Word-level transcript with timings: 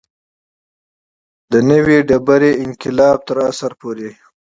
د 1.51 1.53
نوې 1.69 1.97
ډبرې 2.09 2.51
انقلاب 2.65 3.17
تر 3.27 3.37
عصر 3.47 3.71
پورې. 3.81 4.09